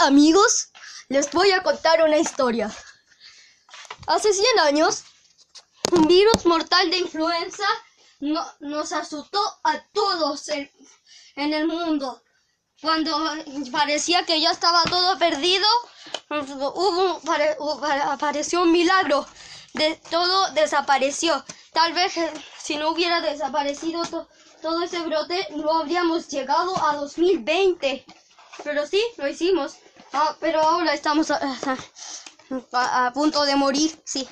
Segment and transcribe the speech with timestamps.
[0.00, 0.70] amigos,
[1.08, 2.70] les voy a contar una historia.
[4.06, 5.04] Hace 100 años,
[5.92, 7.64] un virus mortal de influenza
[8.20, 10.70] nos asustó a todos en,
[11.36, 12.22] el mundo.
[12.80, 13.16] Cuando
[13.72, 15.66] parecía que ya estaba todo perdido,
[16.28, 17.20] hubo,
[18.04, 19.26] apareció un milagro.
[19.74, 21.44] De, todo desapareció.
[21.72, 24.02] Tal vez eh, si no hubiera desaparecido
[24.60, 28.04] todo ese brote, no habríamos llegado a 2020.
[28.64, 29.76] Pero sí, lo hicimos.
[30.12, 33.96] Ah, pero ahora estamos a, punto de morir.
[34.04, 34.28] Sí.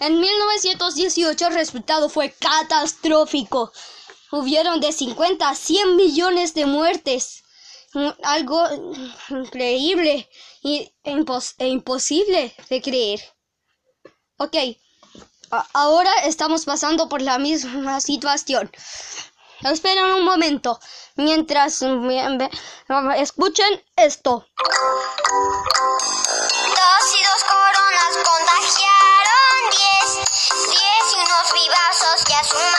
[0.00, 3.72] En 1918 el resultado fue catastrófico.
[4.30, 7.42] Hubieron de 50 a 100 millones de muertes.
[8.22, 8.62] Algo
[9.30, 10.28] increíble
[10.62, 10.92] e,
[11.58, 13.20] imposible de creer.
[14.36, 14.56] Ok,
[15.72, 18.70] ahora estamos pasando por la misma situación.
[19.62, 20.78] Esperen un momento
[21.16, 21.82] mientras
[23.16, 24.46] escuchen esto.
[24.56, 24.68] Dos
[27.14, 30.10] y dos coronas contagiaron diez,
[30.70, 32.77] diez y unos vivazos ya sumaron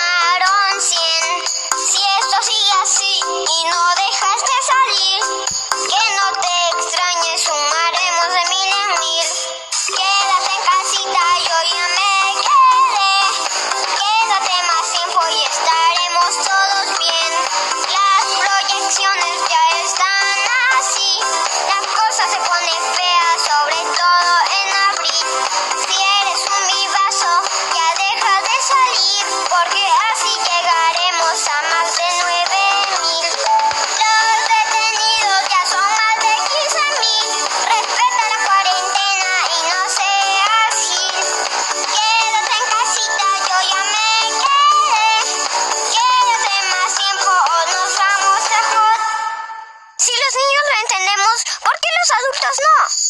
[52.29, 53.09] adultos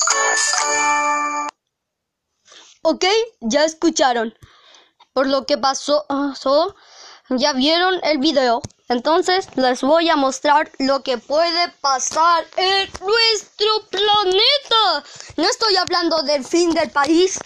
[0.83, 1.47] no?
[2.81, 3.05] Ok,
[3.41, 4.33] ya escucharon.
[5.13, 6.05] Por lo que pasó,
[7.29, 8.61] ya vieron el video.
[8.87, 15.03] Entonces les voy a mostrar lo que puede pasar en nuestro planeta.
[15.35, 17.39] No estoy hablando del fin del país.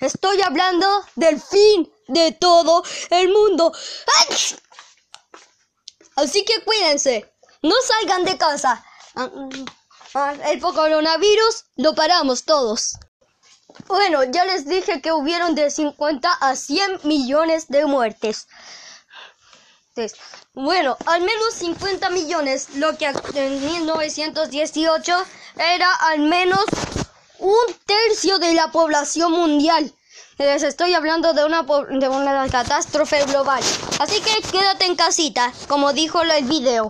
[0.00, 3.72] Estoy hablando del fin de todo el mundo.
[6.16, 7.32] Así que cuídense.
[7.62, 8.84] No salgan de casa.
[10.14, 12.96] Ah, El coronavirus lo paramos todos.
[13.86, 18.46] Bueno, ya les dije que hubieron de 50 a 100 millones de muertes.
[20.54, 25.24] Bueno, al menos 50 millones, lo que en 1918
[25.56, 26.64] era al menos
[27.38, 29.92] un tercio de la población mundial.
[30.38, 33.62] Les estoy hablando de una, de una catástrofe global.
[33.98, 36.80] Así que quédate en casita, como dijo el video.